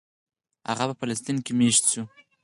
[0.69, 2.03] هغه په فلسطین کې مېشت شو.